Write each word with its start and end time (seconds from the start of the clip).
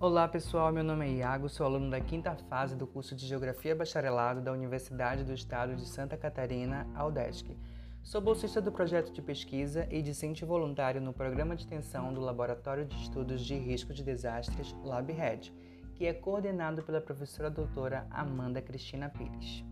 Olá 0.00 0.28
pessoal, 0.28 0.72
meu 0.72 0.84
nome 0.84 1.06
é 1.06 1.10
Iago, 1.14 1.48
sou 1.48 1.66
aluno 1.66 1.90
da 1.90 2.00
quinta 2.00 2.32
fase 2.48 2.76
do 2.76 2.86
curso 2.86 3.16
de 3.16 3.26
Geografia 3.26 3.74
Bacharelado 3.74 4.40
da 4.40 4.52
Universidade 4.52 5.24
do 5.24 5.32
Estado 5.32 5.74
de 5.74 5.88
Santa 5.88 6.16
Catarina, 6.16 6.86
UDESC. 7.04 7.56
Sou 8.00 8.20
bolsista 8.20 8.60
do 8.60 8.70
projeto 8.70 9.12
de 9.12 9.20
pesquisa 9.20 9.88
e 9.90 10.00
discente 10.00 10.44
voluntário 10.44 11.00
no 11.00 11.12
programa 11.12 11.56
de 11.56 11.62
extensão 11.62 12.14
do 12.14 12.20
Laboratório 12.20 12.86
de 12.86 12.94
Estudos 12.94 13.44
de 13.44 13.56
Risco 13.56 13.92
de 13.92 14.04
Desastres, 14.04 14.72
LabRed, 14.84 15.52
que 15.96 16.06
é 16.06 16.12
coordenado 16.12 16.80
pela 16.84 17.00
professora 17.00 17.50
doutora 17.50 18.06
Amanda 18.08 18.62
Cristina 18.62 19.08
Pires. 19.08 19.64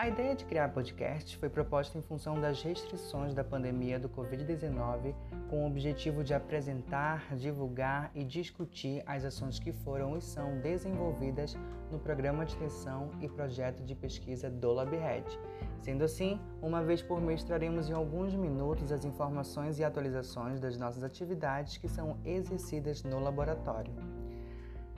A 0.00 0.08
ideia 0.08 0.34
de 0.34 0.46
criar 0.46 0.70
podcast 0.70 1.36
foi 1.36 1.50
proposta 1.50 1.98
em 1.98 2.00
função 2.00 2.40
das 2.40 2.62
restrições 2.62 3.34
da 3.34 3.44
pandemia 3.44 3.98
do 3.98 4.08
Covid-19, 4.08 5.14
com 5.50 5.62
o 5.62 5.66
objetivo 5.66 6.24
de 6.24 6.32
apresentar, 6.32 7.36
divulgar 7.36 8.10
e 8.14 8.24
discutir 8.24 9.02
as 9.04 9.26
ações 9.26 9.58
que 9.58 9.74
foram 9.74 10.16
e 10.16 10.22
são 10.22 10.58
desenvolvidas 10.60 11.54
no 11.92 11.98
programa 11.98 12.46
de 12.46 12.54
extensão 12.54 13.10
e 13.20 13.28
projeto 13.28 13.84
de 13.84 13.94
pesquisa 13.94 14.48
do 14.48 14.72
LabRed. 14.72 15.38
Sendo 15.82 16.02
assim, 16.02 16.40
uma 16.62 16.82
vez 16.82 17.02
por 17.02 17.20
mês 17.20 17.44
traremos 17.44 17.90
em 17.90 17.92
alguns 17.92 18.34
minutos 18.34 18.92
as 18.92 19.04
informações 19.04 19.78
e 19.78 19.84
atualizações 19.84 20.58
das 20.58 20.78
nossas 20.78 21.04
atividades 21.04 21.76
que 21.76 21.88
são 21.88 22.16
exercidas 22.24 23.02
no 23.02 23.20
laboratório. 23.20 23.92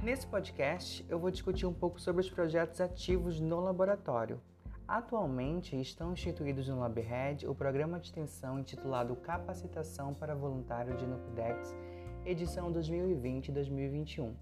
Nesse 0.00 0.28
podcast, 0.28 1.04
eu 1.08 1.18
vou 1.18 1.32
discutir 1.32 1.66
um 1.66 1.74
pouco 1.74 2.00
sobre 2.00 2.20
os 2.20 2.30
projetos 2.30 2.80
ativos 2.80 3.40
no 3.40 3.58
laboratório, 3.58 4.40
Atualmente 4.92 5.80
estão 5.80 6.12
instituídos 6.12 6.68
no 6.68 6.78
LabRed 6.78 7.46
o 7.48 7.54
programa 7.54 7.98
de 7.98 8.08
extensão 8.08 8.60
intitulado 8.60 9.16
Capacitação 9.16 10.12
para 10.12 10.34
Voluntário 10.34 10.94
de 10.98 11.06
NUPDEX, 11.06 11.74
edição 12.26 12.70
2020-2021. 12.70 14.34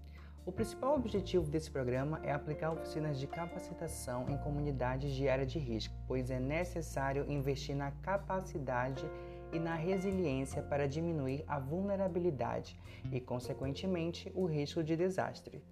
O 0.45 0.51
principal 0.51 0.97
objetivo 0.97 1.49
desse 1.49 1.71
programa 1.71 2.19
é 2.21 2.33
aplicar 2.33 2.73
oficinas 2.73 3.17
de 3.17 3.27
capacitação 3.27 4.29
em 4.29 4.37
comunidades 4.39 5.13
de 5.13 5.29
área 5.29 5.45
de 5.45 5.57
risco, 5.57 5.95
pois 6.05 6.29
é 6.29 6.37
necessário 6.37 7.31
investir 7.31 7.73
na 7.73 7.91
capacidade 8.03 9.09
e 9.53 9.57
na 9.57 9.75
resiliência 9.75 10.61
para 10.61 10.85
diminuir 10.85 11.45
a 11.47 11.59
vulnerabilidade 11.59 12.77
e, 13.09 13.21
consequentemente, 13.21 14.29
o 14.35 14.47
risco 14.47 14.83
de 14.83 14.97
desastre. 14.97 15.63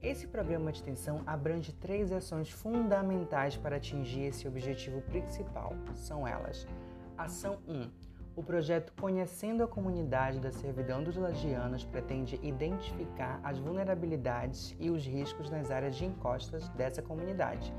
Esse 0.00 0.28
programa 0.28 0.70
de 0.70 0.78
extensão 0.78 1.22
abrange 1.26 1.72
três 1.72 2.12
ações 2.12 2.48
fundamentais 2.50 3.56
para 3.56 3.76
atingir 3.76 4.26
esse 4.26 4.46
objetivo 4.46 5.00
principal. 5.02 5.74
São 5.96 6.26
elas: 6.26 6.68
Ação 7.16 7.58
1. 7.66 7.90
O 8.36 8.42
projeto 8.42 8.92
Conhecendo 9.00 9.64
a 9.64 9.66
Comunidade 9.66 10.38
da 10.38 10.52
Servidão 10.52 11.02
dos 11.02 11.16
Lagianos 11.16 11.84
pretende 11.84 12.38
identificar 12.40 13.40
as 13.42 13.58
vulnerabilidades 13.58 14.76
e 14.78 14.88
os 14.88 15.04
riscos 15.04 15.50
nas 15.50 15.72
áreas 15.72 15.96
de 15.96 16.04
encostas 16.04 16.68
dessa 16.68 17.02
comunidade 17.02 17.74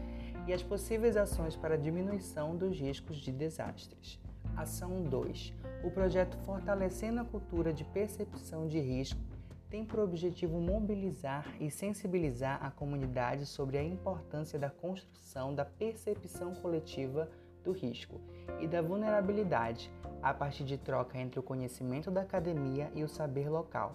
e 0.45 0.51
as 0.51 0.61
possíveis 0.61 1.15
ações 1.15 1.55
para 1.55 1.77
diminuição 1.77 2.57
dos 2.57 2.77
riscos 2.77 3.15
de 3.15 3.31
desastres. 3.31 4.19
Ação 4.57 5.03
2. 5.03 5.53
O 5.85 5.89
projeto 5.89 6.37
Fortalecendo 6.39 7.21
a 7.21 7.25
Cultura 7.25 7.71
de 7.71 7.85
Percepção 7.85 8.67
de 8.67 8.81
Risco 8.81 9.21
tem 9.69 9.85
por 9.85 9.99
objetivo 9.99 10.59
mobilizar 10.59 11.45
e 11.59 11.69
sensibilizar 11.69 12.63
a 12.65 12.71
comunidade 12.71 13.45
sobre 13.45 13.77
a 13.77 13.83
importância 13.83 14.57
da 14.57 14.69
construção 14.69 15.53
da 15.53 15.63
percepção 15.63 16.55
coletiva 16.55 17.29
do 17.63 17.71
risco 17.71 18.19
e 18.59 18.67
da 18.67 18.81
vulnerabilidade 18.81 19.91
a 20.21 20.33
partir 20.33 20.63
de 20.63 20.77
troca 20.77 21.17
entre 21.17 21.39
o 21.39 21.43
conhecimento 21.43 22.09
da 22.09 22.21
academia 22.21 22.91
e 22.95 23.03
o 23.03 23.07
saber 23.07 23.47
local, 23.47 23.93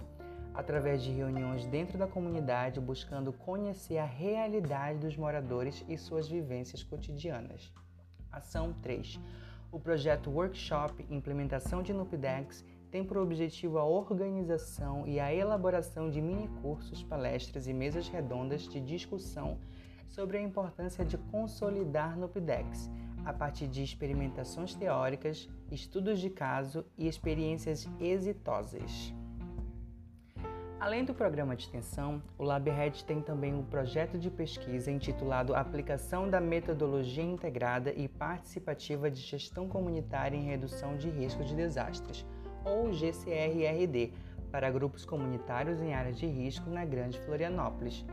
através 0.54 1.02
de 1.02 1.10
reuniões 1.10 1.66
dentro 1.66 1.98
da 1.98 2.06
comunidade 2.06 2.80
buscando 2.80 3.32
conhecer 3.32 3.98
a 3.98 4.04
realidade 4.04 5.00
dos 5.00 5.16
moradores 5.16 5.84
e 5.88 5.98
suas 5.98 6.28
vivências 6.28 6.82
cotidianas. 6.84 7.72
Ação 8.30 8.72
3. 8.80 9.18
O 9.72 9.80
projeto 9.80 10.30
Workshop 10.30 11.04
Implementação 11.10 11.82
de 11.82 11.92
NUPDEX 11.92 12.64
tem 12.94 13.02
por 13.02 13.16
objetivo 13.16 13.76
a 13.76 13.84
organização 13.84 15.04
e 15.04 15.18
a 15.18 15.34
elaboração 15.34 16.08
de 16.08 16.20
mini-cursos, 16.20 17.02
palestras 17.02 17.66
e 17.66 17.72
mesas 17.72 18.06
redondas 18.08 18.68
de 18.68 18.80
discussão 18.80 19.58
sobre 20.06 20.38
a 20.38 20.40
importância 20.40 21.04
de 21.04 21.18
consolidar 21.18 22.16
no 22.16 22.28
PIDEX, 22.28 22.88
a 23.24 23.32
partir 23.32 23.66
de 23.66 23.82
experimentações 23.82 24.76
teóricas, 24.76 25.50
estudos 25.72 26.20
de 26.20 26.30
caso 26.30 26.84
e 26.96 27.08
experiências 27.08 27.84
exitosas. 27.98 29.12
Além 30.78 31.04
do 31.04 31.12
programa 31.12 31.56
de 31.56 31.64
extensão, 31.64 32.22
o 32.38 32.44
LabRed 32.44 33.04
tem 33.04 33.20
também 33.20 33.52
um 33.52 33.64
projeto 33.64 34.16
de 34.16 34.30
pesquisa 34.30 34.92
intitulado 34.92 35.52
Aplicação 35.52 36.30
da 36.30 36.40
Metodologia 36.40 37.24
Integrada 37.24 37.92
e 37.92 38.06
Participativa 38.06 39.10
de 39.10 39.20
Gestão 39.20 39.68
Comunitária 39.68 40.36
em 40.36 40.44
Redução 40.44 40.96
de 40.96 41.10
Risco 41.10 41.42
de 41.42 41.56
Desastres, 41.56 42.24
ou 42.64 42.92
GCRRD, 42.92 44.12
para 44.50 44.70
grupos 44.70 45.04
comunitários 45.04 45.80
em 45.80 45.92
áreas 45.92 46.16
de 46.16 46.26
risco 46.26 46.70
na 46.70 46.84
Grande 46.84 47.18
Florianópolis. 47.20 48.04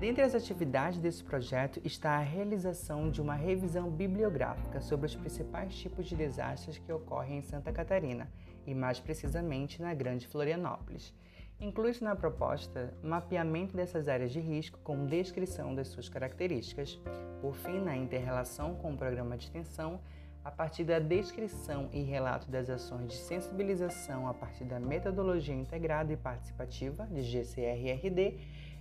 Dentre 0.00 0.22
as 0.22 0.34
atividades 0.34 1.00
desse 1.00 1.24
projeto 1.24 1.80
está 1.84 2.12
a 2.12 2.22
realização 2.22 3.10
de 3.10 3.20
uma 3.20 3.34
revisão 3.34 3.90
bibliográfica 3.90 4.80
sobre 4.80 5.06
os 5.06 5.14
principais 5.16 5.74
tipos 5.76 6.06
de 6.06 6.14
desastres 6.14 6.78
que 6.78 6.92
ocorrem 6.92 7.38
em 7.38 7.42
Santa 7.42 7.72
Catarina 7.72 8.30
e, 8.64 8.74
mais 8.74 9.00
precisamente, 9.00 9.82
na 9.82 9.92
Grande 9.94 10.28
Florianópolis. 10.28 11.12
Inclui-se 11.60 12.04
na 12.04 12.14
proposta 12.14 12.94
mapeamento 13.02 13.76
dessas 13.76 14.06
áreas 14.06 14.30
de 14.30 14.38
risco 14.38 14.78
com 14.84 15.06
descrição 15.06 15.74
das 15.74 15.88
suas 15.88 16.08
características. 16.08 17.00
Por 17.40 17.56
fim, 17.56 17.80
na 17.80 17.96
interrelação 17.96 18.76
com 18.76 18.92
o 18.92 18.96
programa 18.96 19.36
de 19.36 19.46
extensão, 19.46 20.00
a 20.48 20.50
partir 20.50 20.82
da 20.82 20.98
descrição 20.98 21.90
e 21.92 22.00
relato 22.00 22.50
das 22.50 22.70
ações 22.70 23.08
de 23.08 23.16
sensibilização 23.16 24.26
a 24.26 24.32
partir 24.32 24.64
da 24.64 24.80
metodologia 24.80 25.54
integrada 25.54 26.10
e 26.10 26.16
participativa 26.16 27.06
de 27.06 27.20
GCRRD, 27.20 28.38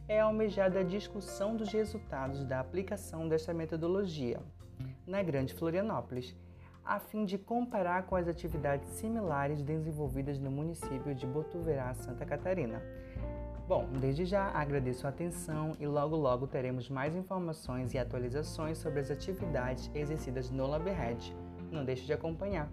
é 0.07 0.21
almejada 0.21 0.79
a 0.79 0.83
discussão 0.83 1.57
dos 1.57 1.69
resultados 1.73 2.45
da 2.45 2.61
aplicação 2.61 3.27
desta 3.27 3.53
metodologia 3.53 4.39
na 5.05 5.21
Grande 5.21 5.53
Florianópolis, 5.53 6.33
a 6.85 6.99
fim 6.99 7.25
de 7.25 7.37
comparar 7.37 8.03
com 8.03 8.15
as 8.15 8.29
atividades 8.29 8.87
similares 8.91 9.61
desenvolvidas 9.61 10.39
no 10.39 10.49
município 10.49 11.13
de 11.13 11.27
Botuverá, 11.27 11.93
Santa 11.95 12.25
Catarina. 12.25 12.81
Bom, 13.67 13.89
desde 13.99 14.23
já 14.23 14.45
agradeço 14.51 15.05
a 15.05 15.09
atenção 15.09 15.73
e 15.81 15.85
logo 15.85 16.15
logo 16.15 16.47
teremos 16.47 16.89
mais 16.89 17.13
informações 17.13 17.93
e 17.93 17.97
atualizações 17.97 18.77
sobre 18.77 19.01
as 19.01 19.11
atividades 19.11 19.91
exercidas 19.93 20.49
no 20.49 20.65
LabRed 20.65 21.35
não 21.71 21.83
deixe 21.83 22.05
de 22.05 22.13
acompanhar. 22.13 22.69